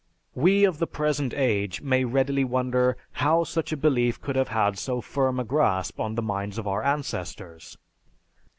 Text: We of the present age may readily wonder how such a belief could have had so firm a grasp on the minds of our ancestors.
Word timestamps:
We 0.33 0.63
of 0.63 0.79
the 0.79 0.87
present 0.87 1.31
age 1.31 1.83
may 1.83 2.05
readily 2.05 2.43
wonder 2.43 2.97
how 3.21 3.43
such 3.43 3.71
a 3.71 3.77
belief 3.77 4.19
could 4.19 4.35
have 4.35 4.47
had 4.47 4.79
so 4.79 4.99
firm 4.99 5.39
a 5.39 5.43
grasp 5.43 5.99
on 5.99 6.15
the 6.15 6.23
minds 6.23 6.57
of 6.57 6.67
our 6.67 6.81
ancestors. 6.83 7.77